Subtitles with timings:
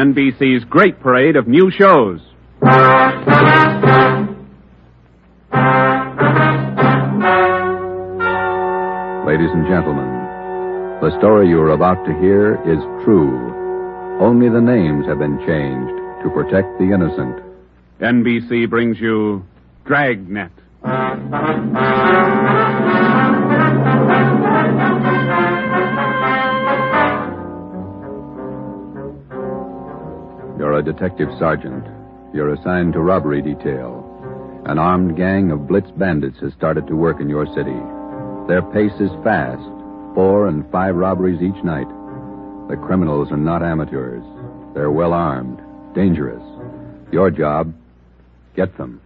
[0.00, 2.20] NBC's great parade of new shows.
[9.26, 10.08] Ladies and gentlemen,
[11.02, 14.18] the story you are about to hear is true.
[14.22, 15.92] Only the names have been changed
[16.24, 17.36] to protect the innocent.
[18.00, 19.44] NBC brings you
[19.84, 20.50] Dragnet.
[30.60, 31.86] You're a detective sergeant.
[32.34, 34.04] You're assigned to robbery detail.
[34.66, 37.80] An armed gang of blitz bandits has started to work in your city.
[38.46, 39.62] Their pace is fast,
[40.14, 41.88] four and five robberies each night.
[42.68, 44.22] The criminals are not amateurs.
[44.74, 45.62] They're well armed,
[45.94, 46.42] dangerous.
[47.10, 47.72] Your job,
[48.54, 49.00] get them.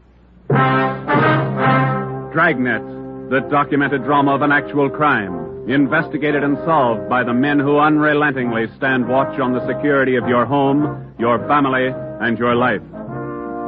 [2.32, 2.82] Dragnet,
[3.30, 8.66] the documented drama of an actual crime, investigated and solved by the men who unrelentingly
[8.76, 11.88] stand watch on the security of your home, your family,
[12.20, 12.82] and your life.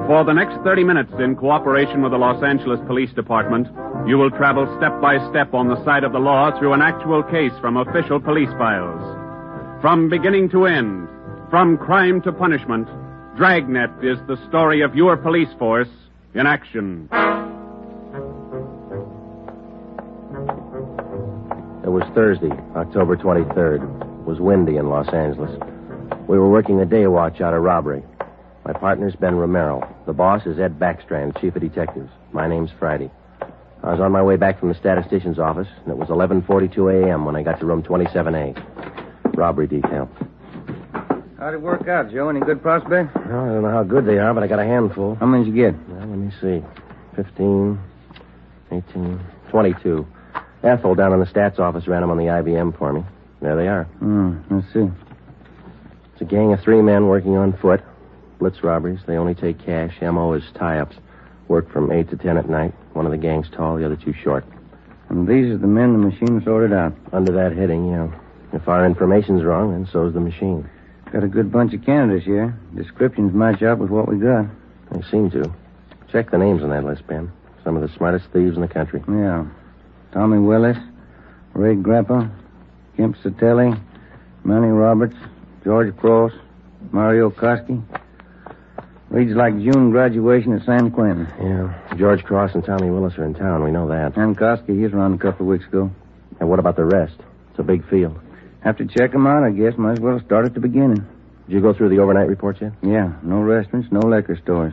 [0.06, 3.66] For the next 30 minutes, in cooperation with the Los Angeles Police Department,
[4.06, 7.22] you will travel step by step on the side of the law through an actual
[7.24, 9.02] case from official police files.
[9.80, 11.08] From beginning to end,
[11.50, 12.88] from crime to punishment,
[13.36, 15.88] Dragnet is the story of your police force
[16.34, 17.08] in action.
[21.86, 23.80] It was Thursday, October 23rd.
[24.20, 25.52] It was windy in Los Angeles.
[26.26, 28.02] We were working a day watch out of robbery.
[28.64, 29.88] My partner's Ben Romero.
[30.04, 32.10] The boss is Ed Backstrand, chief of detectives.
[32.32, 33.08] My name's Friday.
[33.84, 37.24] I was on my way back from the statistician's office, and it was 11:42 a.m.
[37.24, 39.36] when I got to room 27A.
[39.36, 40.10] Robbery detail.
[41.38, 42.28] How'd it work out, Joe?
[42.30, 43.14] Any good prospects?
[43.14, 45.14] Well, I don't know how good they are, but I got a handful.
[45.14, 45.74] How many'd you get?
[45.88, 46.64] Well, let me see.
[47.14, 47.78] 15,
[48.72, 50.04] 18, 22.
[50.62, 53.04] Ethel down in the stats office ran them on the IBM for me.
[53.40, 53.84] There they are.
[53.84, 54.88] Hmm, let's see.
[56.12, 57.82] It's a gang of three men working on foot.
[58.38, 59.00] Blitz robberies.
[59.06, 60.00] They only take cash.
[60.00, 60.96] MO is tie-ups.
[61.48, 62.74] Work from 8 to 10 at night.
[62.94, 64.44] One of the gang's tall, the other two short.
[65.08, 66.94] And these are the men the machine sorted out.
[67.12, 68.08] Under that heading, yeah.
[68.52, 70.68] If our information's wrong, then so's the machine.
[71.12, 72.58] Got a good bunch of candidates here.
[72.74, 74.46] Descriptions match up with what we got.
[74.90, 75.52] They seem to.
[76.10, 77.30] Check the names on that list, Ben.
[77.62, 79.02] Some of the smartest thieves in the country.
[79.08, 79.44] Yeah.
[80.12, 80.78] Tommy Willis,
[81.54, 82.30] Ray Grappa,
[82.96, 83.72] Kemp Satelli,
[84.44, 85.16] Manny Roberts,
[85.64, 86.32] George Cross,
[86.92, 87.82] Mario Koski.
[89.10, 91.28] Reads like June graduation at San Quentin.
[91.40, 91.96] Yeah.
[91.96, 93.62] George Cross and Tommy Willis are in town.
[93.62, 94.16] We know that.
[94.16, 95.90] And Koski, he's around a couple of weeks ago.
[96.40, 97.14] And what about the rest?
[97.50, 98.18] It's a big field.
[98.60, 99.78] Have to check 'em out, I guess.
[99.78, 101.06] Might as well start at the beginning.
[101.46, 102.72] Did you go through the overnight reports yet?
[102.82, 104.72] Yeah, no restaurants, no liquor stores.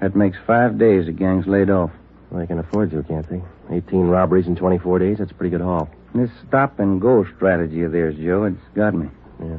[0.00, 1.90] That makes five days the gang's laid off.
[2.30, 3.42] Well, they can afford to, can't they?
[3.70, 5.18] 18 robberies in 24 days.
[5.18, 5.88] That's a pretty good haul.
[6.14, 9.08] This stop and go strategy of theirs, Joe, it's got me.
[9.40, 9.58] Yeah.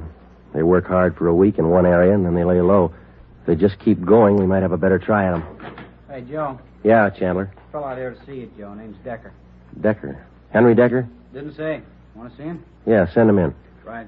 [0.53, 2.93] They work hard for a week in one area and then they lay low.
[3.41, 5.77] If they just keep going, we might have a better try at them.
[6.09, 6.59] Hey, Joe.
[6.83, 7.51] Yeah, Chandler.
[7.71, 8.73] Fellow out here to see you, Joe.
[8.73, 9.33] Name's Decker.
[9.81, 10.25] Decker.
[10.51, 11.07] Henry Decker?
[11.33, 11.81] Didn't say.
[12.15, 12.65] Want to see him?
[12.85, 13.53] Yeah, send him in.
[13.85, 14.07] Right.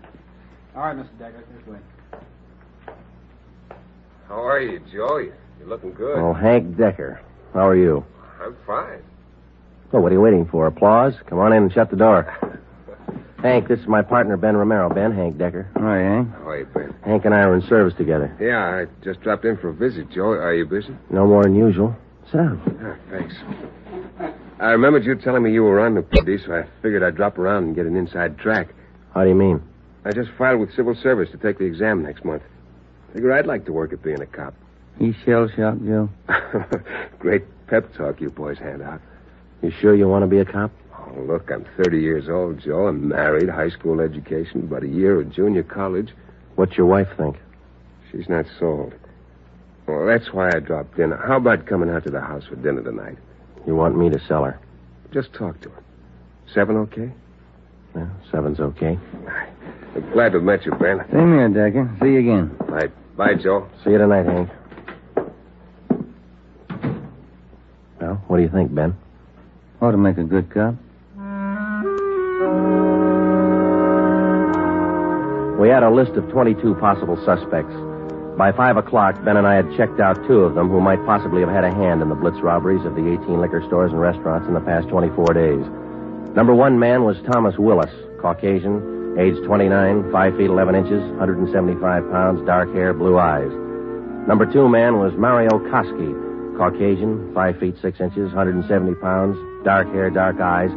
[0.76, 1.20] All right, Mr.
[1.20, 1.44] Decker.
[1.56, 1.80] This way.
[4.28, 5.18] How are you, Joe?
[5.18, 6.18] You're looking good.
[6.18, 7.22] Oh, Hank Decker.
[7.54, 8.06] How are you?
[8.42, 9.02] I'm fine.
[9.92, 10.68] Oh, what are you waiting for?
[10.68, 11.14] Applause?
[11.28, 12.36] Come on in and shut the door.
[13.42, 14.90] Hank, this is my partner, Ben Romero.
[14.90, 15.70] Ben, Hank Decker.
[15.78, 16.30] Hi, Hank.
[16.32, 16.94] How are you, Ben?
[17.06, 18.36] Hank and I are in service together.
[18.40, 20.32] Yeah, I just dropped in for a visit, Joe.
[20.32, 20.96] Are you busy?
[21.10, 21.96] No more than usual.
[22.26, 22.80] Sit down.
[22.84, 23.36] Ah, thanks.
[24.60, 27.38] I remembered you telling me you were on the police, so I figured I'd drop
[27.38, 28.74] around and get an inside track.
[29.14, 29.64] How do you mean?
[30.04, 32.44] I just filed with civil service to take the exam next month.
[33.14, 34.54] Figure I'd like to work at being a cop.
[35.00, 36.10] He's shell shocked, Joe.
[37.20, 39.02] Great pep talk you boys hand out.
[39.62, 40.72] You sure you want to be a cop?
[40.98, 42.88] Oh, look, I'm 30 years old, Joe.
[42.88, 46.10] I'm married, high school education, about a year at junior college.
[46.56, 47.38] What's your wife think?
[48.12, 48.94] She's not sold.
[49.88, 51.12] Well, that's why I dropped in.
[51.12, 53.18] How about coming out to the house for dinner tonight?
[53.66, 54.60] You want me to sell her?
[55.12, 55.84] Just talk to her.
[56.54, 57.12] Seven okay?
[57.96, 58.98] Yeah, seven's okay.
[59.96, 61.00] I'm glad to have met you, Ben.
[61.12, 61.98] Same here, Decker.
[62.02, 62.56] See you again.
[62.70, 62.88] Bye.
[63.18, 63.68] Bye, Joe.
[63.84, 64.50] See you tonight, Hank.
[68.00, 68.96] Well, what do you think, Ben?
[69.82, 70.76] Ought to make a good cop.
[75.60, 77.76] We had a list of 22 possible suspects.
[78.38, 81.42] By 5 o'clock, Ben and I had checked out two of them who might possibly
[81.42, 84.48] have had a hand in the blitz robberies of the 18 liquor stores and restaurants
[84.48, 85.66] in the past 24 days.
[86.36, 92.46] Number one man was Thomas Willis, Caucasian, age 29, 5 feet 11 inches, 175 pounds,
[92.46, 93.52] dark hair, blue eyes.
[94.28, 96.29] Number two man was Mario Koski,
[96.60, 100.70] Caucasian, 5 feet 6 inches, 170 pounds, dark hair, dark eyes,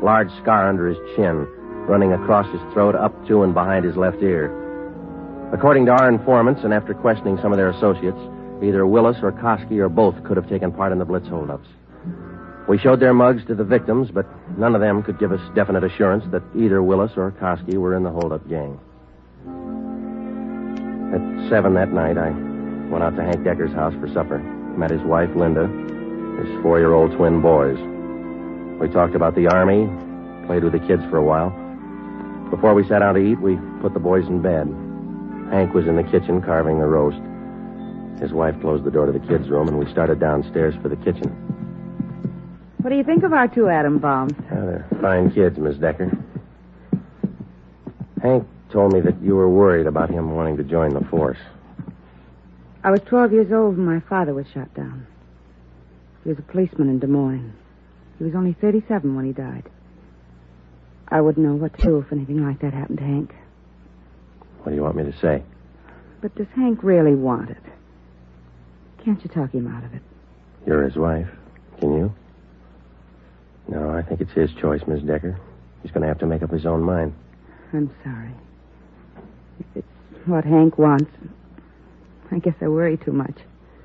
[0.00, 1.44] large scar under his chin,
[1.90, 4.46] running across his throat, up to and behind his left ear.
[5.52, 8.18] According to our informants, and after questioning some of their associates,
[8.62, 11.68] either Willis or Koski or both could have taken part in the Blitz holdups.
[12.68, 14.26] We showed their mugs to the victims, but
[14.56, 18.04] none of them could give us definite assurance that either Willis or Koski were in
[18.04, 18.78] the holdup gang.
[21.12, 22.30] At seven that night, I
[22.88, 24.63] went out to Hank Decker's house for supper.
[24.76, 25.66] Met his wife, Linda,
[26.42, 27.78] his four-year-old twin boys.
[28.80, 29.86] We talked about the Army,
[30.46, 31.50] played with the kids for a while.
[32.50, 34.66] Before we sat down to eat, we put the boys in bed.
[35.50, 37.20] Hank was in the kitchen carving the roast.
[38.20, 40.96] His wife closed the door to the kids' room, and we started downstairs for the
[40.96, 41.30] kitchen.
[42.82, 44.34] What do you think of our two atom bombs?
[44.50, 46.10] Yeah, they're fine kids, Miss Decker.
[48.20, 51.38] Hank told me that you were worried about him wanting to join the force.
[52.84, 55.06] I was 12 years old when my father was shot down.
[56.22, 57.54] He was a policeman in Des Moines.
[58.18, 59.70] He was only 37 when he died.
[61.08, 63.34] I wouldn't know what to do if anything like that happened to Hank.
[64.62, 65.42] What do you want me to say?
[66.20, 67.62] But does Hank really want it?
[69.02, 70.02] Can't you talk him out of it?
[70.66, 71.28] You're his wife.
[71.80, 72.14] Can you?
[73.68, 75.38] No, I think it's his choice, Miss Decker.
[75.82, 77.14] He's going to have to make up his own mind.
[77.72, 78.32] I'm sorry.
[79.58, 81.10] If it's what Hank wants,
[82.34, 83.36] I guess I worry too much.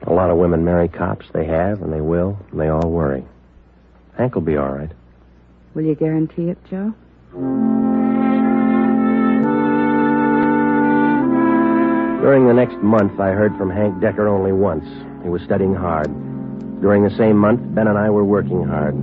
[0.07, 1.28] A lot of women marry cops.
[1.34, 3.24] They have, and they will, and they all worry.
[4.18, 4.90] Hank will be all right.
[5.75, 6.96] Will you guarantee it, Joe?
[12.22, 14.86] During the next month, I heard from Hank Decker only once.
[15.22, 16.07] He was studying hard.
[16.81, 18.96] During the same month, Ben and I were working hard,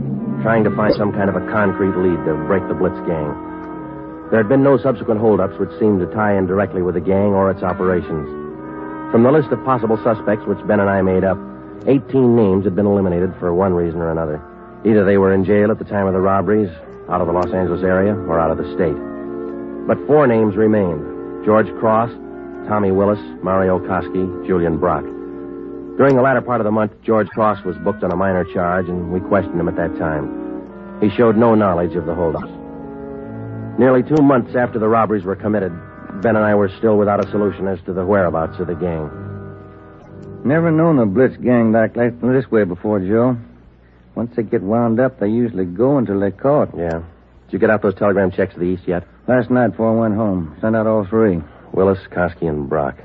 [0.42, 3.30] trying to find some kind of a concrete lead to break the Blitz gang.
[4.32, 7.30] There had been no subsequent holdups which seemed to tie in directly with the gang
[7.30, 8.45] or its operations.
[9.16, 11.38] From the list of possible suspects which Ben and I made up,
[11.86, 14.42] 18 names had been eliminated for one reason or another.
[14.84, 16.68] Either they were in jail at the time of the robberies,
[17.08, 18.92] out of the Los Angeles area, or out of the state.
[19.88, 22.10] But four names remained George Cross,
[22.68, 25.04] Tommy Willis, Mario Koski, Julian Brock.
[25.96, 28.86] During the latter part of the month, George Cross was booked on a minor charge,
[28.86, 31.00] and we questioned him at that time.
[31.00, 32.52] He showed no knowledge of the holdups.
[33.78, 35.72] Nearly two months after the robberies were committed,
[36.22, 39.10] Ben and I were still without a solution as to the whereabouts of the gang.
[40.44, 43.36] Never known a blitz gang like, this way before, Joe.
[44.14, 46.70] Once they get wound up, they usually go until they're caught.
[46.76, 47.02] Yeah.
[47.46, 49.06] Did you get out those telegram checks to the east yet?
[49.28, 51.40] Last night before I went home, sent out all three.
[51.72, 52.96] Willis, Koski, and Brock.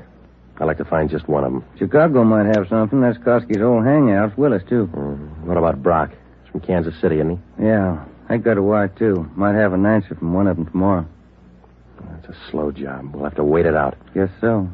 [0.58, 1.64] I'd like to find just one of them.
[1.78, 3.00] Chicago might have something.
[3.00, 4.38] That's Koski's old hangout.
[4.38, 4.88] Willis, too.
[4.94, 6.10] Mm, what about Brock?
[6.42, 7.64] He's from Kansas City, isn't he?
[7.64, 8.04] Yeah.
[8.28, 9.28] I got a wire, too.
[9.34, 11.06] Might have an answer from one of them tomorrow.
[12.10, 13.14] That's a slow job.
[13.14, 13.96] We'll have to wait it out.
[14.14, 14.68] Guess so.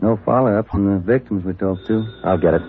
[0.00, 2.04] No follow-up from the victims we talked to.
[2.24, 2.62] I'll get it.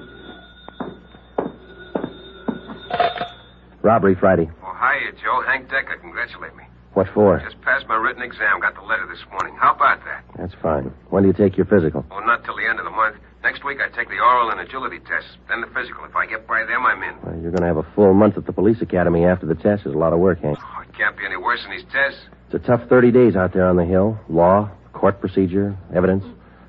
[3.81, 4.49] Robbery Friday.
[4.63, 5.41] Oh, hiya, Joe.
[5.47, 6.63] Hank Decker, congratulate me.
[6.93, 7.39] What for?
[7.39, 8.59] Just passed my written exam.
[8.59, 9.55] Got the letter this morning.
[9.55, 10.23] How about that?
[10.37, 10.91] That's fine.
[11.09, 12.05] When do you take your physical?
[12.11, 13.15] Oh, not till the end of the month.
[13.43, 16.03] Next week I take the oral and agility tests, then the physical.
[16.05, 17.15] If I get by them, I'm in.
[17.23, 19.85] Well, you're going to have a full month at the police academy after the test.
[19.85, 20.59] There's a lot of work, Hank.
[20.61, 22.19] Oh, it can't be any worse than these tests.
[22.53, 24.19] It's a tough 30 days out there on the hill.
[24.27, 26.25] Law, court procedure, evidence,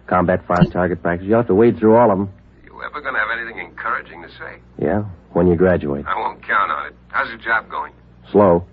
[0.07, 1.27] combat fire target practice.
[1.27, 2.33] You'll have to wade through all of them.
[2.65, 4.61] You ever going to have anything encouraging to say?
[4.81, 5.03] Yeah,
[5.33, 6.07] when you graduate.
[6.07, 6.95] I won't count on it.
[7.09, 7.93] How's your job going?
[8.31, 8.65] Slow.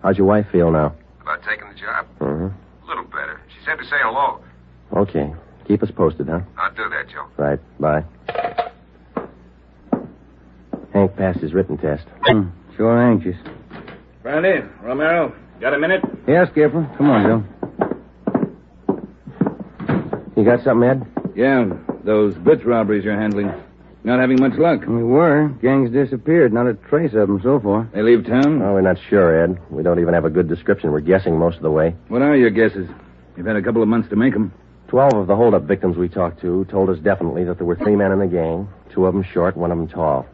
[0.00, 0.94] How's your wife feel now?
[1.22, 2.06] About taking the job?
[2.20, 2.50] Uh-huh.
[2.50, 3.40] A little better.
[3.48, 4.40] She said to say hello.
[4.96, 5.34] Okay.
[5.66, 6.38] Keep us posted, huh?
[6.56, 7.26] I'll do that, Joe.
[7.36, 7.58] Right.
[7.80, 8.04] Bye.
[10.92, 12.04] Hank passed his written test.
[12.26, 12.50] Hmm.
[12.76, 13.36] Sure anxious.
[14.22, 16.02] Brandy, Romero, got a minute?
[16.28, 16.86] Yes, Skipper.
[16.98, 17.42] Come on, Joe.
[20.36, 21.06] You got something, Ed?
[21.34, 21.70] Yeah,
[22.04, 23.50] those blitz robberies you're handling.
[24.04, 24.80] Not having much luck.
[24.86, 25.48] We were.
[25.62, 26.52] Gang's disappeared.
[26.52, 27.88] Not a trace of them so far.
[27.94, 28.60] They leave town?
[28.60, 29.58] Oh, we're not sure, Ed.
[29.70, 30.92] We don't even have a good description.
[30.92, 31.96] We're guessing most of the way.
[32.08, 32.86] What are your guesses?
[33.34, 34.52] You've had a couple of months to make them.
[34.88, 37.96] Twelve of the holdup victims we talked to told us definitely that there were three
[37.96, 40.26] men in the gang, two of them short, one of them tall.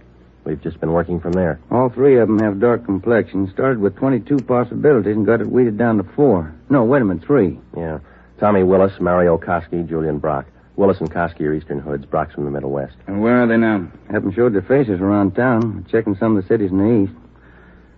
[0.44, 1.61] We've just been working from there.
[1.70, 3.50] All three of them have dark complexions.
[3.52, 6.54] Started with 22 possibilities and got it weeded down to four.
[6.70, 7.59] No, wait a minute, three.
[7.76, 7.99] Yeah.
[8.38, 10.47] Tommy Willis, Mario Koski, Julian Brock.
[10.76, 12.06] Willis and Koski are Eastern Hoods.
[12.06, 12.97] Brock's from the Middle West.
[13.06, 13.87] And where are they now?
[14.11, 15.87] Haven't showed their faces around town.
[15.90, 17.12] Checking some of the cities in the east.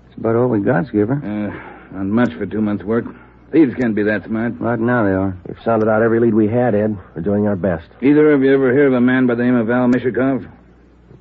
[0.07, 1.15] That's about all we got, Skipper.
[1.15, 3.05] Uh, not much for two months' work.
[3.53, 4.59] Thieves can't be that smart.
[4.59, 5.37] Right now they are.
[5.47, 6.99] We've sounded out every lead we had, Ed.
[7.15, 7.87] We're doing our best.
[8.01, 10.51] Either of you ever hear of a man by the name of Al Mishikov?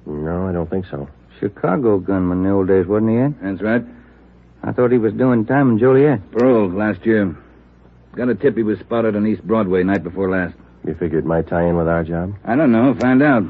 [0.06, 1.08] No, I don't think so.
[1.40, 3.36] Chicago gunman in the old days, wasn't he, Ed?
[3.42, 3.84] That's right.
[4.64, 6.32] I thought he was doing time in Joliet.
[6.32, 7.36] Paroled last year.
[8.16, 10.56] Got a tip he was spotted on East Broadway night before last.
[10.86, 12.36] You figured it might tie in with our job?
[12.46, 12.94] I don't know.
[13.00, 13.44] Find out.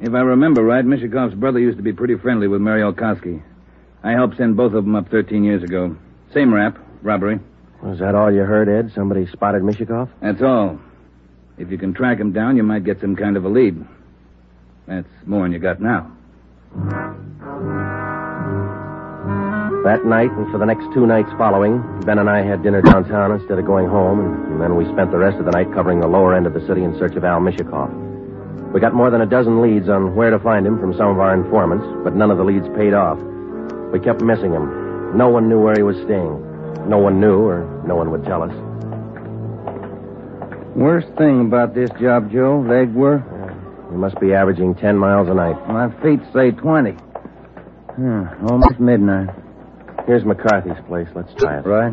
[0.00, 3.42] If I remember right, Mishikov's brother used to be pretty friendly with Mario Koski.
[4.02, 5.96] I helped send both of them up 13 years ago.
[6.32, 7.38] Same rap, robbery.
[7.82, 8.92] Was that all you heard, Ed?
[8.94, 10.08] Somebody spotted Mishikov?
[10.20, 10.78] That's all.
[11.58, 13.86] If you can track him down, you might get some kind of a lead.
[14.90, 16.10] That's more than you got now.
[19.84, 23.30] That night and for the next two nights following, Ben and I had dinner downtown
[23.30, 24.18] instead of going home,
[24.50, 26.66] and then we spent the rest of the night covering the lower end of the
[26.66, 27.88] city in search of Al Mishikoff.
[28.74, 31.20] We got more than a dozen leads on where to find him from some of
[31.20, 33.18] our informants, but none of the leads paid off.
[33.92, 35.16] We kept missing him.
[35.16, 36.34] No one knew where he was staying.
[36.90, 38.54] No one knew, or no one would tell us.
[40.74, 43.22] Worst thing about this job, Joe, leg work.
[43.90, 45.56] We must be averaging 10 miles a night.
[45.68, 46.92] My feet say 20.
[46.92, 49.30] Hmm, almost midnight.
[50.06, 51.08] Here's McCarthy's place.
[51.14, 51.66] Let's try it.
[51.66, 51.92] Right?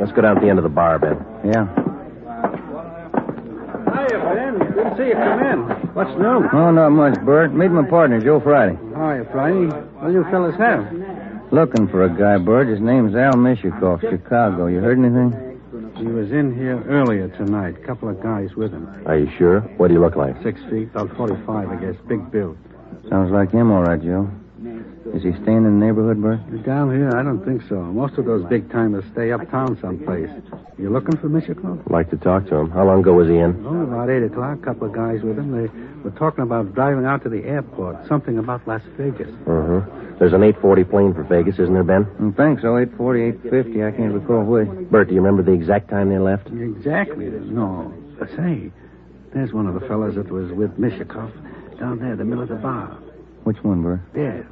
[0.00, 1.18] Let's go down to the end of the bar, Ben.
[1.44, 1.66] Yeah.
[3.92, 4.58] Hiya, Ben.
[4.72, 5.58] Good to see you come in.
[5.92, 6.48] What's new?
[6.52, 7.52] Oh, not much, Bert.
[7.52, 8.76] Meet my partner, Joe Friday.
[8.94, 9.66] Hiya, Friday.
[10.00, 11.52] What do you fellas have?
[11.52, 12.68] Looking for a guy, Bert.
[12.68, 14.66] His name's Al Mishikoff, Chicago.
[14.66, 15.47] You heard anything?
[15.98, 17.82] He was in here earlier tonight.
[17.84, 19.02] Couple of guys with him.
[19.06, 19.60] Are you sure?
[19.78, 20.40] What do you look like?
[20.44, 21.96] Six feet, about 45, I guess.
[22.06, 22.56] Big build.
[23.08, 24.30] Sounds like him, all right, Joe.
[25.14, 26.64] Is he staying in the neighborhood, Bert?
[26.64, 27.76] Down here, I don't think so.
[27.76, 30.30] Most of those big timers stay uptown someplace.
[30.78, 31.80] You looking for Mishikoff?
[31.86, 32.70] I'd like to talk to him.
[32.70, 33.64] How long ago was he in?
[33.66, 34.58] Oh, about 8 o'clock.
[34.58, 35.50] A couple of guys with him.
[35.50, 35.68] They
[36.04, 38.06] were talking about driving out to the airport.
[38.06, 39.28] Something about Las Vegas.
[39.46, 39.80] Uh-huh.
[40.18, 42.06] There's an 840 plane for Vegas, isn't there, Ben?
[42.18, 42.76] I think so.
[42.76, 43.84] 840, 850.
[43.84, 44.68] I can't recall which.
[44.90, 46.48] Bert, do you remember the exact time they left?
[46.48, 47.26] Exactly.
[47.26, 47.92] No.
[48.36, 48.70] Say,
[49.32, 51.32] there's one of the fellas that was with Mishikoff
[51.78, 52.98] down there in the middle of the bar.
[53.44, 54.00] Which one, Bert?
[54.12, 54.46] There.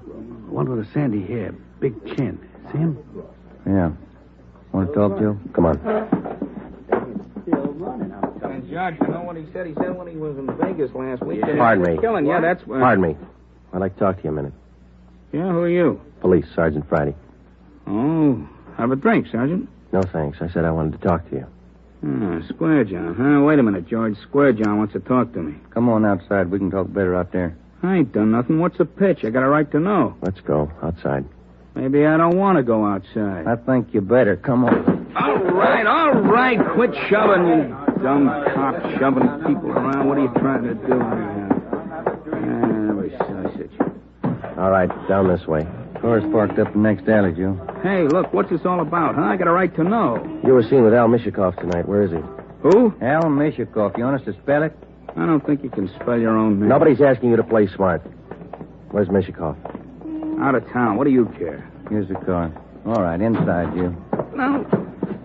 [0.46, 2.38] One with a sandy hair, big chin.
[2.72, 2.98] See him?
[3.66, 3.90] Yeah.
[4.72, 5.38] Want to talk, Joe?
[5.52, 5.76] Come on.
[8.42, 9.66] And Judge, you know what he said?
[9.66, 11.40] He said when he was in Vegas last week.
[11.42, 12.00] Pardon me.
[12.00, 12.62] Killing, yeah, that's.
[12.62, 13.16] Uh, Pardon me.
[13.72, 14.52] I'd like to talk to you a minute.
[15.32, 16.00] Yeah, who are you?
[16.20, 17.14] Police, Sergeant Friday.
[17.86, 19.68] Oh, have a drink, Sergeant.
[19.92, 20.38] No, thanks.
[20.40, 21.46] I said I wanted to talk to you.
[22.04, 23.42] Ah, Square John, huh?
[23.44, 24.16] Wait a minute, George.
[24.22, 25.54] Square John wants to talk to me.
[25.70, 26.50] Come on outside.
[26.50, 27.56] We can talk better out there.
[27.82, 28.58] I ain't done nothing.
[28.58, 29.18] What's the pitch?
[29.24, 30.16] I got a right to know.
[30.22, 31.24] Let's go outside.
[31.74, 33.46] Maybe I don't want to go outside.
[33.46, 34.36] I think you better.
[34.36, 35.14] Come on.
[35.14, 36.58] All right, all right.
[36.74, 40.08] Quit shoving, you dumb cop, shoving people around.
[40.08, 40.98] What are you trying to do?
[42.38, 43.64] Ah, see.
[43.64, 44.58] it.
[44.58, 45.66] All right, down this way.
[46.00, 47.58] Car's parked up the next alley, Joe.
[47.82, 49.22] Hey, look, what's this all about, huh?
[49.22, 50.16] I got a right to know.
[50.44, 51.86] You were seen with Al Mishikoff tonight.
[51.88, 52.18] Where is he?
[52.62, 52.94] Who?
[53.02, 53.96] Al Mishikoff.
[53.98, 54.76] You want us to spell it?
[55.16, 56.68] I don't think you can spell your own name.
[56.68, 58.02] Nobody's asking you to play smart.
[58.90, 59.56] Where's Mishikoff?
[60.40, 60.96] Out of town.
[60.96, 61.68] What do you care?
[61.88, 62.52] Here's the car.
[62.84, 63.96] All right, inside, you.
[64.34, 64.66] No.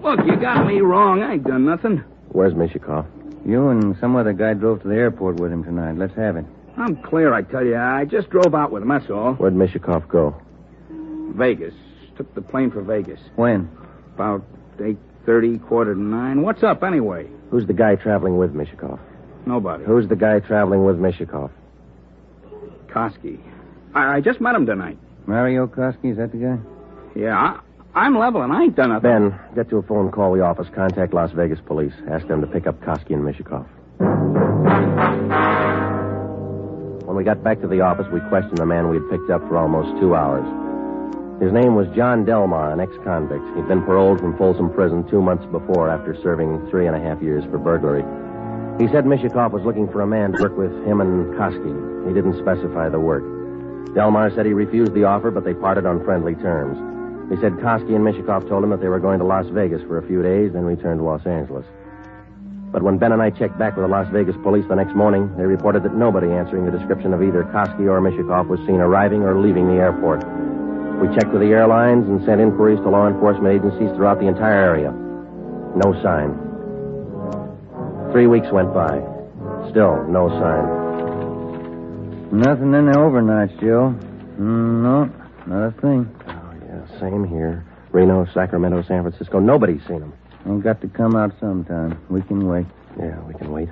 [0.01, 1.21] Look, you got me wrong.
[1.21, 2.03] I ain't done nothing.
[2.29, 3.05] Where's Mishikoff?
[3.45, 5.97] You and some other guy drove to the airport with him tonight.
[5.97, 6.45] Let's have it.
[6.77, 7.75] I'm clear, I tell you.
[7.75, 9.33] I just drove out with him, that's all.
[9.33, 10.39] Where'd Mishikoff go?
[11.35, 11.73] Vegas.
[12.15, 13.19] Took the plane for Vegas.
[13.35, 13.69] When?
[14.15, 14.43] About
[14.77, 16.41] 8.30, quarter to 9.
[16.41, 17.27] What's up, anyway?
[17.49, 18.99] Who's the guy traveling with Mishikoff?
[19.45, 19.83] Nobody.
[19.83, 21.51] Who's the guy traveling with Mishikoff?
[22.87, 23.39] Koski.
[23.93, 24.97] I, I just met him tonight.
[25.25, 26.57] Mario Koski, is that the guy?
[27.15, 27.59] Yeah, I,
[27.93, 28.51] I'm leveling.
[28.51, 29.29] I ain't done nothing.
[29.29, 31.93] Ben, get to a phone, call the office, contact Las Vegas police.
[32.09, 33.67] Ask them to pick up Koski and Mishikoff.
[37.05, 39.41] When we got back to the office, we questioned the man we had picked up
[39.49, 40.45] for almost two hours.
[41.41, 43.43] His name was John Delmar, an ex-convict.
[43.55, 47.21] He'd been paroled from Folsom Prison two months before after serving three and a half
[47.21, 48.03] years for burglary.
[48.79, 52.07] He said Mishikoff was looking for a man to work with him and Koski.
[52.07, 53.23] He didn't specify the work.
[53.93, 56.77] Delmar said he refused the offer, but they parted on friendly terms.
[57.29, 59.97] He said Koski and Mishikoff told him that they were going to Las Vegas for
[59.97, 61.65] a few days, then return to Los Angeles.
[62.71, 65.35] But when Ben and I checked back with the Las Vegas police the next morning,
[65.37, 69.23] they reported that nobody answering the description of either Koski or Mishikoff was seen arriving
[69.23, 70.23] or leaving the airport.
[70.99, 74.63] We checked with the airlines and sent inquiries to law enforcement agencies throughout the entire
[74.63, 74.91] area.
[75.75, 76.50] No sign.
[78.11, 78.99] Three weeks went by.
[79.69, 80.81] Still no sign.
[82.37, 83.95] Nothing in the overnights, Joe.
[84.37, 85.09] Mm, no,
[85.47, 86.13] not a thing.
[86.27, 87.65] Oh, yeah, same here.
[87.91, 89.39] Reno, Sacramento, San Francisco.
[89.39, 90.13] Nobody's seen him.
[90.45, 91.99] Ain't got to come out sometime.
[92.09, 92.65] We can wait.
[92.99, 93.69] Yeah, we can wait.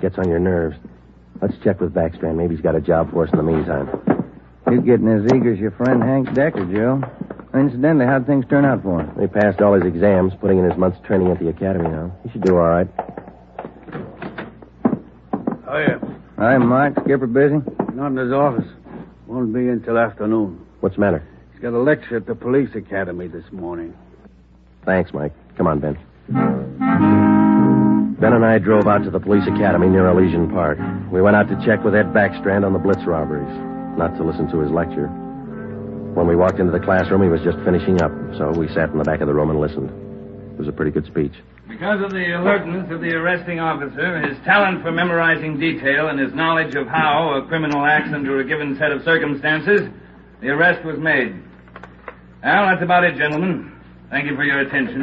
[0.00, 0.76] Gets on your nerves.
[1.40, 2.36] Let's check with Backstrand.
[2.36, 3.88] Maybe he's got a job for us in the meantime.
[4.66, 7.02] You're getting as eager as your friend Hank Decker, Joe.
[7.54, 9.20] Incidentally, how'd things turn out for him?
[9.20, 12.16] He passed all his exams, putting in his month's training at the academy now.
[12.24, 12.88] He should do all right.
[15.72, 15.98] Oh, yeah.
[16.36, 16.92] Hi, Mike.
[17.02, 17.56] Skipper busy?
[17.94, 18.68] Not in his office.
[19.26, 20.60] Won't be until afternoon.
[20.80, 21.26] What's the matter?
[21.52, 23.96] He's got a lecture at the police academy this morning.
[24.84, 25.32] Thanks, Mike.
[25.56, 25.96] Come on, Ben.
[28.20, 30.76] Ben and I drove out to the police academy near Elysian Park.
[31.10, 33.48] We went out to check with Ed Backstrand on the Blitz robberies,
[33.96, 35.08] not to listen to his lecture.
[35.08, 38.98] When we walked into the classroom, he was just finishing up, so we sat in
[38.98, 40.11] the back of the room and listened.
[40.52, 41.32] It was a pretty good speech.
[41.68, 46.34] Because of the alertness of the arresting officer, his talent for memorizing detail, and his
[46.34, 49.88] knowledge of how a criminal acts under a given set of circumstances,
[50.40, 51.34] the arrest was made.
[52.42, 53.72] Well, that's about it, gentlemen.
[54.10, 55.00] Thank you for your attention.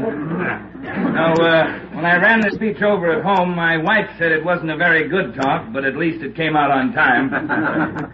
[0.84, 4.70] Now, uh, when I ran the speech over at home, my wife said it wasn't
[4.70, 7.32] a very good talk, but at least it came out on time.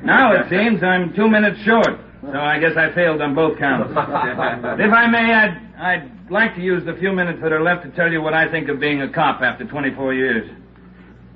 [0.05, 3.91] now it seems I'm two minutes short, so I guess I failed on both counts.
[3.91, 7.91] if I may, I'd, I'd like to use the few minutes that are left to
[7.91, 10.49] tell you what I think of being a cop after 24 years.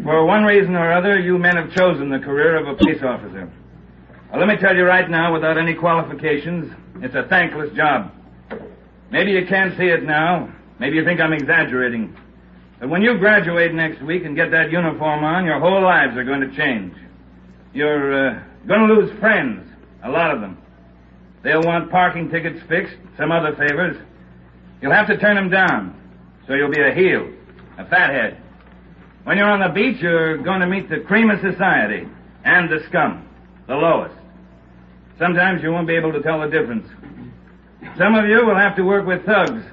[0.01, 3.51] For one reason or other, you men have chosen the career of a police officer.
[4.31, 8.12] Well, let me tell you right now, without any qualifications, it's a thankless job.
[9.12, 10.53] Maybe you can't see it now.
[10.79, 12.15] Maybe you think I'm exaggerating.
[12.79, 16.24] But when you graduate next week and get that uniform on, your whole lives are
[16.24, 16.93] going to change.
[17.74, 19.69] You're uh, going to lose friends,
[20.05, 20.58] a lot of them.
[21.43, 23.98] They'll want parking tickets fixed, some other favors.
[24.81, 25.95] You'll have to turn them down,
[26.48, 27.31] so you'll be a heel,
[27.77, 28.41] a fathead.
[29.24, 32.07] When you're on the beach, you're going to meet the cream of society
[32.45, 33.27] and the scum,
[33.67, 34.15] the lowest.
[35.17, 36.88] Sometimes you won't be able to tell the difference.
[37.98, 39.63] Some of you will have to work with thugs,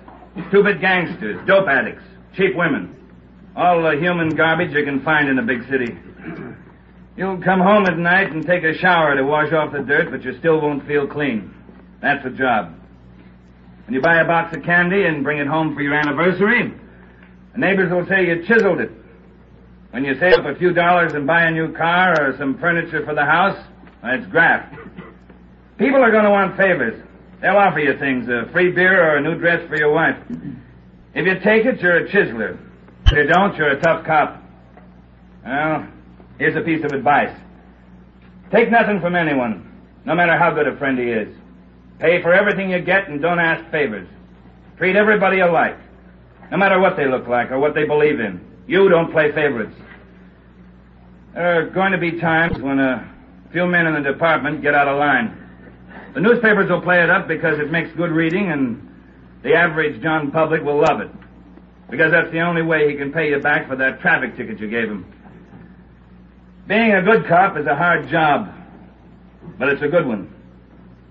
[0.48, 2.02] stupid gangsters, dope addicts,
[2.34, 2.94] cheap women.
[3.54, 5.96] All the human garbage you can find in a big city.
[7.16, 10.22] You'll come home at night and take a shower to wash off the dirt, but
[10.22, 11.54] you still won't feel clean.
[12.02, 12.74] That's the job.
[13.86, 16.74] When you buy a box of candy and bring it home for your anniversary,
[17.52, 18.90] the neighbors will say you chiseled it.
[19.92, 23.04] When you save up a few dollars and buy a new car or some furniture
[23.06, 23.56] for the house,
[24.02, 24.74] that's graft.
[25.78, 27.00] People are going to want favors.
[27.40, 30.16] They'll offer you things, a free beer or a new dress for your wife.
[31.14, 32.58] If you take it, you're a chiseler.
[33.06, 34.42] If you don't, you're a tough cop.
[35.44, 35.86] Well,
[36.38, 37.34] here's a piece of advice.
[38.50, 39.70] Take nothing from anyone,
[40.04, 41.28] no matter how good a friend he is.
[41.98, 44.08] Pay for everything you get and don't ask favors.
[44.76, 45.78] Treat everybody alike,
[46.50, 48.40] no matter what they look like or what they believe in.
[48.66, 49.74] You don't play favorites.
[51.32, 53.10] There are going to be times when a
[53.52, 55.36] few men in the department get out of line.
[56.14, 58.82] The newspapers will play it up because it makes good reading and
[59.42, 61.10] the average John public will love it.
[61.90, 64.68] Because that's the only way he can pay you back for that traffic ticket you
[64.68, 65.06] gave him.
[66.66, 68.52] Being a good cop is a hard job,
[69.58, 70.35] but it's a good one.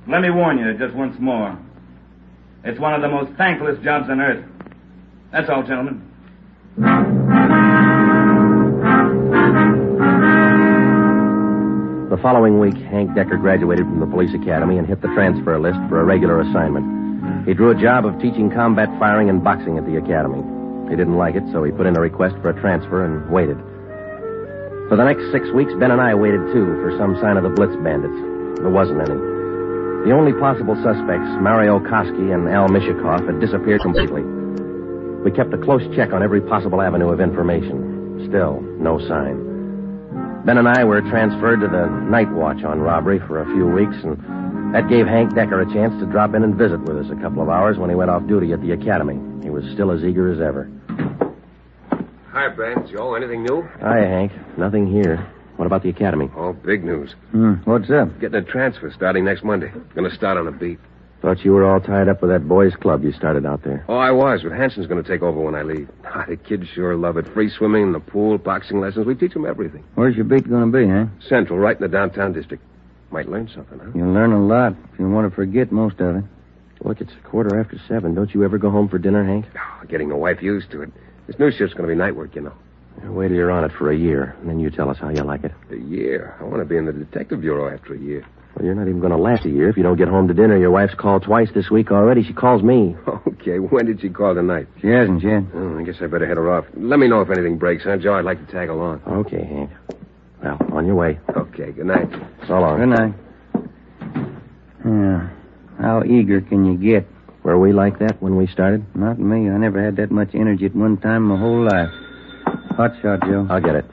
[0.08, 1.58] Let me warn you just once more.
[2.64, 4.46] It's one of the most thankless jobs on earth.
[5.32, 6.02] That's all, gentlemen.
[12.10, 15.80] The following week, Hank Decker graduated from the police academy and hit the transfer list
[15.90, 17.48] for a regular assignment.
[17.48, 20.42] He drew a job of teaching combat firing and boxing at the academy.
[20.90, 23.58] He didn't like it, so he put in a request for a transfer and waited.
[24.88, 27.50] For the next six weeks, Ben and I waited too for some sign of the
[27.50, 28.62] Blitz bandits.
[28.62, 29.35] There wasn't any.
[30.06, 34.22] The only possible suspects, Mario Koski and Al Mishikoff, had disappeared completely.
[35.26, 38.30] We kept a close check on every possible avenue of information.
[38.30, 40.44] Still, no sign.
[40.46, 43.98] Ben and I were transferred to the night watch on robbery for a few weeks,
[44.04, 47.20] and that gave Hank Decker a chance to drop in and visit with us a
[47.20, 49.18] couple of hours when he went off duty at the academy.
[49.42, 50.70] He was still as eager as ever.
[52.30, 52.88] Hi, Ben.
[52.94, 53.68] Joe, anything new?
[53.82, 54.32] Hi, Hank.
[54.56, 55.26] Nothing here.
[55.58, 56.30] What about the academy?
[56.36, 57.12] Oh, big news.
[57.32, 58.20] Hmm, what's up?
[58.20, 59.72] Getting a transfer starting next Monday.
[59.96, 60.80] Gonna start on a beat.
[61.22, 63.84] Thought you were all tied up with that boys' club you started out there.
[63.88, 65.90] Oh, I was, but Hanson's gonna take over when I leave.
[66.06, 67.28] Ah, the kids sure love it.
[67.34, 69.06] Free swimming in the pool, boxing lessons.
[69.08, 69.84] We teach them everything.
[69.96, 71.06] Where's your beat going to be, huh?
[71.28, 72.64] Central, right in the downtown district.
[73.12, 73.92] Might learn something, huh?
[73.96, 76.24] You'll learn a lot if you want to forget most of it.
[76.82, 78.14] Look, it's a quarter after seven.
[78.14, 79.46] Don't you ever go home for dinner, Hank?
[79.56, 80.92] Oh, getting the wife used to it.
[81.28, 82.54] This new shift's gonna be night work, you know.
[83.04, 85.22] Wait till you're on it for a year, and then you tell us how you
[85.24, 85.52] like it.
[85.72, 86.36] A year.
[86.40, 88.26] I want to be in the detective bureau after a year.
[88.56, 90.34] Well, you're not even going to last a year if you don't get home to
[90.34, 90.58] dinner.
[90.58, 92.24] Your wife's called twice this week already.
[92.24, 92.96] She calls me.
[93.46, 94.66] Okay, when did she call tonight?
[94.82, 95.44] She hasn't yet.
[95.54, 96.66] Oh, I guess I better head her off.
[96.76, 98.16] Let me know if anything breaks, huh, Joe?
[98.16, 99.04] I'd like to tag along.
[99.08, 99.70] Okay, Hank.
[100.44, 101.20] Well, on your way.
[101.38, 102.10] Okay, good night.
[102.48, 102.80] So long.
[102.80, 103.14] Good night.
[104.84, 105.30] Yeah.
[105.80, 107.08] How eager can you get?
[107.44, 108.84] Were we like that when we started?
[108.96, 109.48] Not me.
[109.50, 111.90] I never had that much energy at one time in my whole life.
[112.76, 113.48] Hot shot, Joe.
[113.50, 113.86] I'll get it.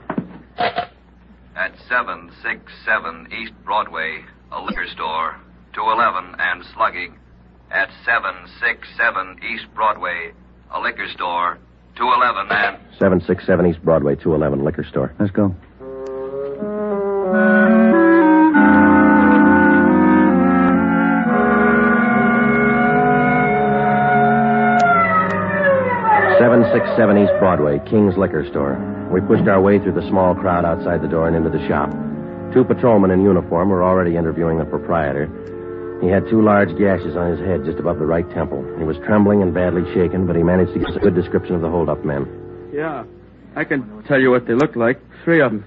[1.55, 5.37] At 767 East Broadway, a liquor store,
[5.73, 7.17] 211 and slugging.
[7.71, 10.33] At 767 East Broadway,
[10.73, 11.59] a liquor store,
[11.97, 12.77] 211 and.
[12.99, 15.15] 767 East Broadway, 211 liquor store.
[15.21, 15.55] Let's go.
[26.73, 28.81] Seven six seven East Broadway, King's Liquor Store.
[29.13, 31.91] We pushed our way through the small crowd outside the door and into the shop.
[32.55, 35.29] Two patrolmen in uniform were already interviewing the proprietor.
[36.01, 38.65] He had two large gashes on his head just above the right temple.
[38.79, 41.55] He was trembling and badly shaken, but he managed to give us a good description
[41.55, 42.25] of the holdup men.
[42.73, 43.05] Yeah,
[43.55, 44.99] I can tell you what they looked like.
[45.25, 45.67] Three of them.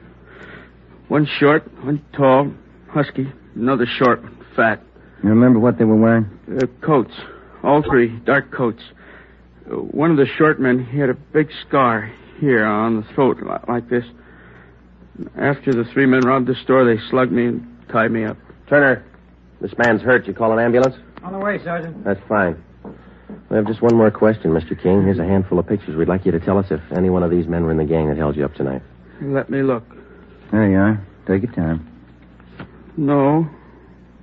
[1.07, 2.51] One short, one tall,
[2.89, 4.23] husky, another short,
[4.55, 4.81] fat.
[5.21, 6.25] You remember what they were wearing?
[6.49, 7.13] Uh, coats.
[7.63, 8.81] All three, dark coats.
[9.69, 13.37] Uh, one of the short men, he had a big scar here on the throat,
[13.67, 14.05] like this.
[15.37, 18.37] After the three men robbed the store, they slugged me and tied me up.
[18.67, 19.05] Turner,
[19.61, 20.27] this man's hurt.
[20.27, 20.95] You call an ambulance?
[21.23, 22.03] On the way, Sergeant.
[22.03, 22.61] That's fine.
[23.49, 24.79] We have just one more question, Mr.
[24.81, 25.03] King.
[25.03, 25.95] Here's a handful of pictures.
[25.95, 27.85] We'd like you to tell us if any one of these men were in the
[27.85, 28.81] gang that held you up tonight.
[29.21, 29.83] Let me look.
[30.51, 31.05] There you are.
[31.27, 31.89] Take your time.
[32.97, 33.47] No.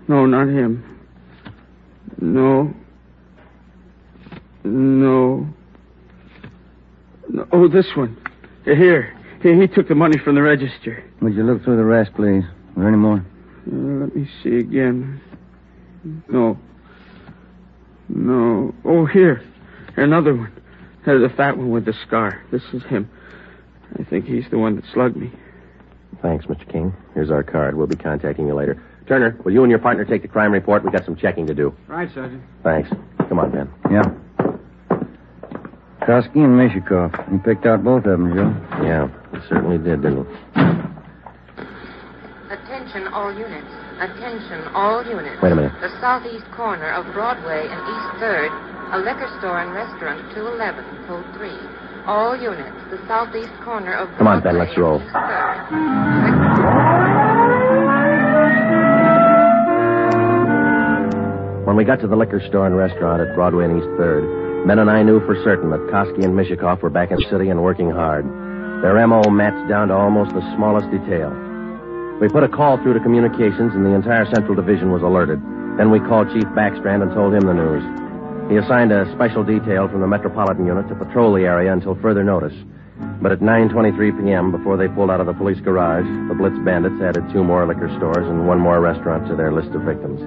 [0.09, 1.01] No, not him.
[2.21, 2.73] No.
[4.65, 5.47] No.
[7.29, 7.47] no.
[7.53, 8.17] Oh, this one.
[8.65, 9.19] Here.
[9.43, 11.03] Here, he took the money from the register.
[11.21, 12.45] Would you look through the rest, please?
[12.45, 13.25] Are there any more?
[13.67, 15.21] Uh, let me see again.
[16.29, 16.59] No.
[18.09, 18.75] No.
[18.85, 19.43] Oh, here.
[19.97, 20.53] Another one.
[21.07, 22.41] Uh, the fat one with the scar.
[22.53, 23.11] This is him.
[23.99, 25.33] I think he's the one that slugged me.
[26.23, 26.71] Thanks, Mr.
[26.71, 26.95] King.
[27.15, 27.77] Here's our card.
[27.77, 28.81] We'll be contacting you later.
[29.09, 30.85] Turner, will you and your partner take the crime report?
[30.85, 31.75] We've got some checking to do.
[31.89, 32.43] Right, Sergeant.
[32.63, 32.89] Thanks.
[33.29, 33.69] Come on, Ben.
[33.91, 34.05] Yeah.
[36.07, 37.15] Koski and Mishikov.
[37.31, 38.51] You picked out both of them, Joe.
[38.83, 40.35] Yeah, we certainly did, didn't we?
[42.51, 43.71] Attention all units.
[44.03, 45.41] Attention all units.
[45.43, 45.73] Wait a minute.
[45.81, 48.51] The southeast corner of Broadway and East 3rd,
[48.95, 51.51] a liquor store and restaurant 211, code 3.
[52.07, 52.77] All units.
[52.91, 54.99] The southeast corner of Come on, Ben, let's roll.
[54.99, 56.53] and East 3rd.
[61.65, 64.79] When we got to the liquor store and restaurant at Broadway and East 3rd, Ben
[64.79, 67.65] and I knew for certain that Koski and Mishikov were back in the city and
[67.65, 68.25] working hard.
[68.83, 69.29] Their M.O.
[69.29, 71.35] matched down to almost the smallest detail.
[72.23, 75.43] We put a call through to communications, and the entire Central Division was alerted.
[75.79, 77.83] Then we called Chief Backstrand and told him the news.
[78.55, 82.23] He assigned a special detail from the Metropolitan Unit to patrol the area until further
[82.23, 82.55] notice.
[83.21, 87.03] But at 9.23 p.m., before they pulled out of the police garage, the Blitz bandits
[87.03, 90.23] added two more liquor stores and one more restaurant to their list of victims.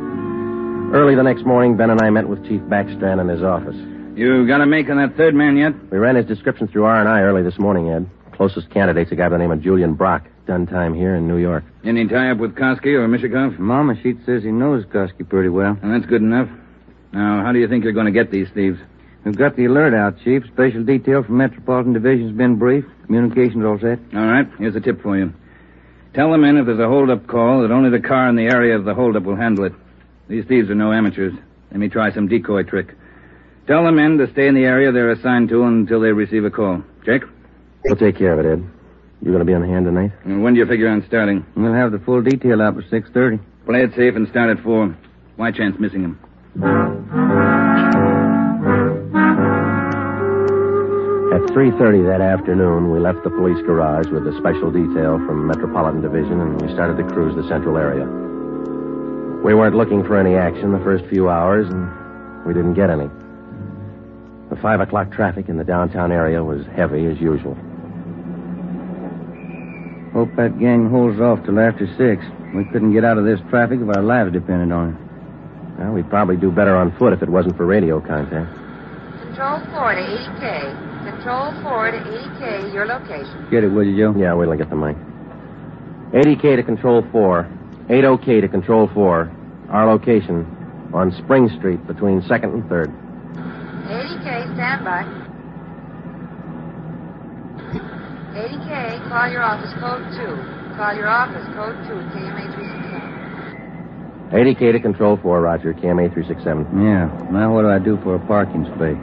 [0.91, 3.94] Early the next morning, Ben and I met with Chief Backstrand in his office.
[4.15, 5.73] You got a make on that third man yet?
[5.91, 8.09] We ran his description through R&I early this morning, Ed.
[8.31, 10.23] Closest candidate's a guy by the name of Julian Brock.
[10.47, 11.65] Done time here in New York.
[11.83, 13.59] Any tie up with Koski or Mishikov?
[13.59, 15.77] Mama sheet says he knows Koski pretty well.
[15.81, 16.47] And that's good enough.
[17.11, 18.79] Now, how do you think you're going to get these thieves?
[19.25, 20.45] We've got the alert out, Chief.
[20.45, 22.87] Special detail from Metropolitan Division's been briefed.
[23.07, 23.99] Communications all set.
[24.15, 25.33] All right, here's a tip for you.
[26.13, 28.77] Tell the men if there's a hold-up call that only the car in the area
[28.77, 29.73] of the hold-up will handle it.
[30.29, 31.33] These thieves are no amateurs.
[31.71, 32.95] They may try some decoy trick.
[33.67, 36.51] Tell the men to stay in the area they're assigned to until they receive a
[36.51, 36.83] call.
[37.03, 37.23] Jake?
[37.85, 38.63] We'll take care of it, Ed.
[39.21, 40.11] You going to be on hand tonight?
[40.23, 41.43] And when do you figure on starting?
[41.55, 43.39] We'll have the full detail out by 6.30.
[43.65, 44.95] Play it safe and start at four.
[45.35, 46.19] Why chance missing him?
[51.33, 56.01] At 3.30 that afternoon, we left the police garage with a special detail from Metropolitan
[56.01, 58.05] Division, and we started to cruise the central area.
[59.43, 63.09] We weren't looking for any action the first few hours, and we didn't get any.
[64.55, 67.55] The 5 o'clock traffic in the downtown area was heavy as usual.
[70.13, 72.25] Hope that gang holds off till after 6.
[72.55, 75.77] We couldn't get out of this traffic if our lives depended on it.
[75.77, 78.47] Well, we'd probably do better on foot if it wasn't for radio contact.
[79.27, 81.11] Control 4 to 80K.
[81.11, 83.47] Control 4 to 80K, your location.
[83.51, 84.17] Get it, will you, Joe?
[84.17, 84.95] Yeah, wait till I get the mic.
[86.13, 87.43] 80K to Control 4.
[87.89, 89.31] 80K to Control 4.
[89.67, 90.47] Our location
[90.93, 93.01] on Spring Street between 2nd and 3rd.
[93.85, 95.03] 80K, stand by.
[98.35, 100.75] 80K, call your office code 2.
[100.75, 104.31] Call your office code 2, KMA 367.
[104.31, 105.73] 80K to Control 4, Roger.
[105.73, 106.83] KMA 367.
[106.83, 107.07] Yeah.
[107.31, 108.99] Now what do I do for a parking space?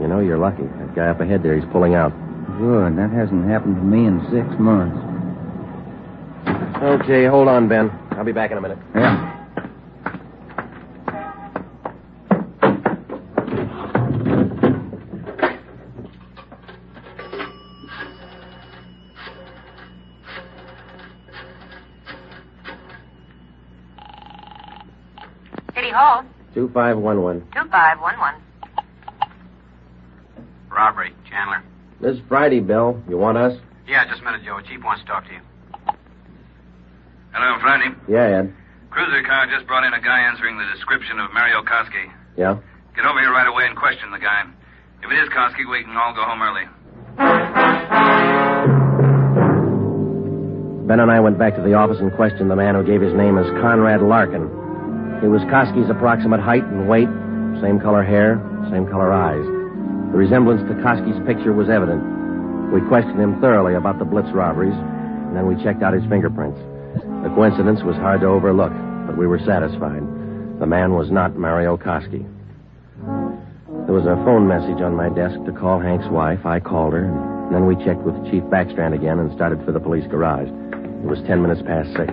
[0.00, 0.64] You know, you're lucky.
[0.64, 2.12] That guy up ahead there, he's pulling out.
[2.58, 2.96] Good.
[2.96, 4.98] That hasn't happened to me in six months.
[6.82, 7.90] Okay, hold on, Ben.
[8.12, 8.78] I'll be back in a minute.
[8.94, 9.25] Yeah.
[26.56, 27.44] 2511.
[27.52, 28.40] 2511.
[30.72, 31.60] Robbery, Chandler.
[32.00, 32.96] This is Friday, Bill.
[33.08, 33.60] You want us?
[33.86, 34.58] Yeah, just a minute, Joe.
[34.64, 35.40] Chief wants to talk to you.
[37.32, 37.92] Hello, Friday.
[38.08, 38.54] Yeah, Ed.
[38.88, 42.08] Cruiser car just brought in a guy answering the description of Mario Koski.
[42.38, 42.56] Yeah?
[42.96, 44.48] Get over here right away and question the guy.
[45.04, 46.64] If it is Koski, we can all go home early.
[50.88, 53.12] Ben and I went back to the office and questioned the man who gave his
[53.12, 54.65] name as Conrad Larkin.
[55.24, 57.08] It was Koski's approximate height and weight,
[57.64, 58.36] same color hair,
[58.70, 59.44] same color eyes.
[60.12, 62.04] The resemblance to Koski's picture was evident.
[62.70, 66.60] We questioned him thoroughly about the Blitz robberies, and then we checked out his fingerprints.
[67.24, 68.72] The coincidence was hard to overlook,
[69.06, 70.04] but we were satisfied.
[70.60, 72.20] The man was not Mario Koski.
[73.86, 76.44] There was a phone message on my desk to call Hank's wife.
[76.44, 79.80] I called her, and then we checked with Chief Backstrand again and started for the
[79.80, 80.48] police garage.
[80.48, 82.12] It was ten minutes past six.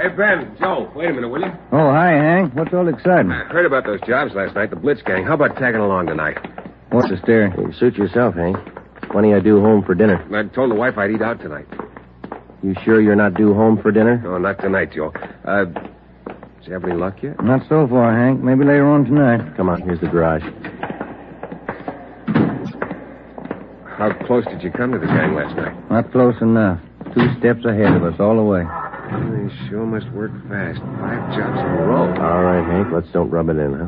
[0.00, 1.52] Hey, Ben, Joe, wait a minute, will you?
[1.72, 2.54] Oh, hi, Hank.
[2.54, 3.30] What's all exciting?
[3.30, 5.26] I heard about those jobs last night, the Blitz gang.
[5.26, 6.38] How about tagging along tonight?
[6.88, 7.52] What's the stare?
[7.60, 8.56] You suit yourself, Hank.
[9.12, 10.16] Plenty I do home for dinner.
[10.34, 11.66] I told the wife I'd eat out tonight.
[12.62, 14.16] You sure you're not due home for dinner?
[14.24, 15.12] No, not tonight, Joe.
[15.44, 17.42] Uh, did you have any luck yet?
[17.44, 18.40] Not so far, Hank.
[18.40, 19.54] Maybe later on tonight.
[19.58, 20.44] Come on, here's the garage.
[23.98, 25.90] How close did you come to the gang last night?
[25.90, 26.80] Not close enough.
[27.14, 28.64] Two steps ahead of us all the way.
[29.10, 30.78] They sure must work fast.
[31.00, 32.06] Five jobs in a row.
[32.22, 33.86] All right, Hank, let's don't rub it in, huh?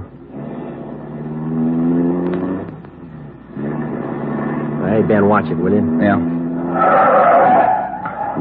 [4.91, 5.81] Hey, Ben, watch it, will you?
[6.03, 6.17] Yeah.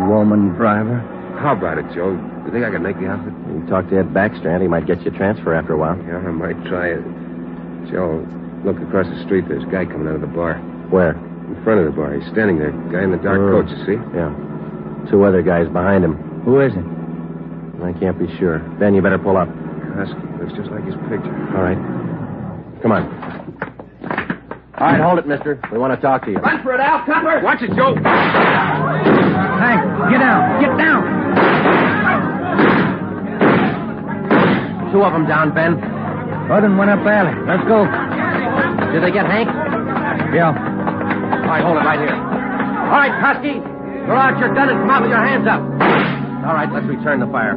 [0.08, 1.00] Woman driver.
[1.40, 2.12] How about it, Joe?
[2.46, 3.34] You think I can make the outfit?
[3.48, 5.98] You talk to Ed Backstrand, he might get you a transfer after a while.
[6.08, 7.04] Yeah, I might try it.
[7.92, 8.26] Joe,
[8.66, 9.48] look across the street.
[9.48, 10.56] There's a guy coming out of the bar.
[10.90, 11.12] Where?
[11.14, 12.14] In front of the bar.
[12.20, 12.72] He's standing there.
[12.92, 13.62] Guy in the dark Oh.
[13.62, 14.00] coat, you see?
[14.16, 14.34] Yeah.
[15.10, 16.18] Two other guys behind him.
[16.46, 16.86] Who is it?
[17.84, 18.60] I can't be sure.
[18.80, 19.50] Ben, you better pull up.
[19.96, 20.16] Husky.
[20.40, 21.34] Looks just like his picture.
[21.58, 21.78] All right.
[22.82, 23.04] Come on.
[24.82, 25.60] All right, hold it, mister.
[25.72, 26.38] We want to talk to you.
[26.38, 27.42] Run for it, Al Cutler!
[27.44, 27.94] Watch it, Joe!
[27.94, 30.58] Hank, get down.
[30.58, 31.06] Get down.
[34.92, 35.78] Two of them down, Ben.
[36.50, 37.38] Other one went up alley.
[37.46, 37.86] Let's go.
[38.92, 39.48] Did they get Hank?
[40.34, 40.50] Yeah.
[40.50, 42.18] All right, hold it right here.
[42.18, 43.62] All right, Koski.
[44.06, 45.62] Throw out your gun and come out with your hands up.
[46.44, 47.54] All right, let's return the fire.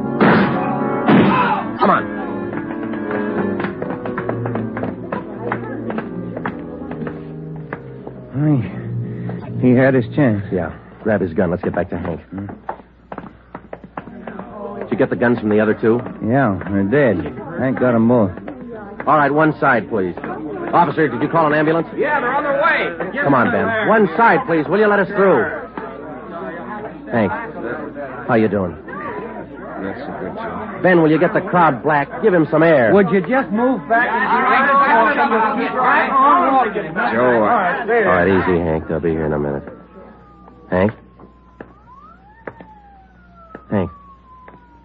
[1.79, 2.15] Come on.
[8.35, 10.43] He, he had his chance.
[10.51, 10.77] Yeah.
[11.03, 11.51] Grab his gun.
[11.51, 12.21] Let's get back to Hank.
[12.29, 12.47] Hmm?
[14.79, 15.99] Did you get the guns from the other two?
[16.27, 17.23] Yeah, they're dead.
[17.59, 18.31] Hank got them both.
[19.07, 20.15] All right, one side, please.
[20.73, 21.87] Officer, did you call an ambulance?
[21.95, 23.21] Yeah, they're on their way.
[23.23, 23.87] Come on, Ben.
[23.87, 24.65] One side, please.
[24.67, 25.43] Will you let us through?
[27.11, 27.31] Hank,
[28.27, 28.75] how you doing?
[28.75, 30.81] That's a good job.
[30.83, 32.07] Ben, will you get the crowd black?
[32.23, 32.93] Give him some air.
[32.93, 34.43] Would you just move back and
[35.77, 36.93] right on walking?
[37.13, 38.87] Joe, All right, easy, Hank.
[38.87, 39.63] They'll be here in a minute.
[40.71, 40.91] Hank?
[43.69, 43.91] Hank,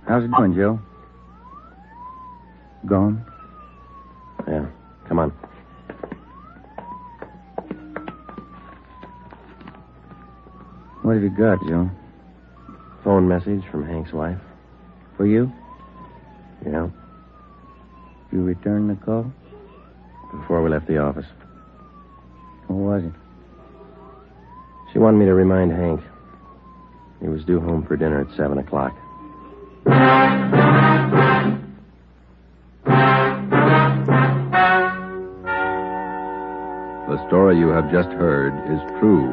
[0.07, 0.79] How's it going, Joe?
[2.87, 3.25] Gone?
[4.49, 4.67] yeah.
[5.09, 5.31] Come on.
[11.03, 11.91] What have you got, Joe?
[13.11, 14.39] Phone message from Hank's wife.
[15.17, 15.53] For you?
[16.65, 16.91] Yeah,
[18.31, 19.33] You returned the call?
[20.31, 21.27] before we left the office.
[22.69, 23.13] What was it?
[24.93, 26.01] She wanted me to remind Hank.
[27.21, 28.95] He was due home for dinner at 7 o'clock.
[37.09, 39.27] The story you have just heard is true.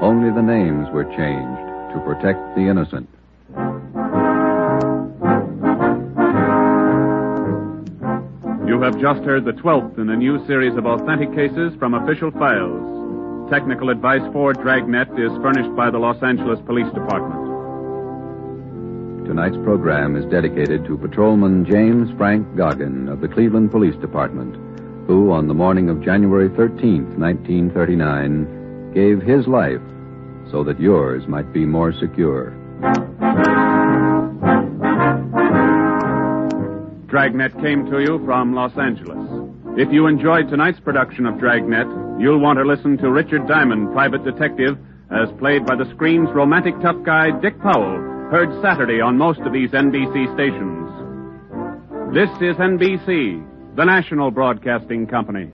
[0.00, 3.08] Only the names were changed to protect the innocent.
[8.66, 12.30] You have just heard the 12th in a new series of authentic cases from official
[12.30, 13.50] files.
[13.50, 17.50] Technical advice for Dragnet is furnished by the Los Angeles Police Department.
[19.26, 24.54] Tonight's program is dedicated to Patrolman James Frank Goggin of the Cleveland Police Department,
[25.06, 29.82] who, on the morning of January 13th, 1939, gave his life
[30.50, 32.50] so that yours might be more secure.
[37.06, 39.18] Dragnet came to you from Los Angeles.
[39.76, 41.86] If you enjoyed tonight's production of Dragnet,
[42.20, 44.78] you'll want to listen to Richard Diamond, private detective,
[45.10, 47.98] as played by the screen's romantic tough guy Dick Powell,
[48.30, 50.88] heard Saturday on most of these NBC stations.
[52.14, 53.44] This is NBC,
[53.76, 55.50] the national broadcasting company.